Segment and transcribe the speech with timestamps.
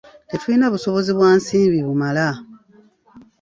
[0.29, 2.27] Tetulina busobozi bwa nsimbi bumala.